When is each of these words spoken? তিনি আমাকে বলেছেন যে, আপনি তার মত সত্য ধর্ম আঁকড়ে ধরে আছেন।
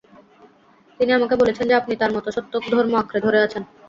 তিনি 0.99 1.11
আমাকে 1.13 1.35
বলেছেন 1.35 1.65
যে, 1.67 1.75
আপনি 1.75 1.93
তার 1.95 2.11
মত 2.13 2.25
সত্য 2.35 2.53
ধর্ম 2.67 2.93
আঁকড়ে 2.95 3.19
ধরে 3.25 3.39
আছেন। 3.45 3.63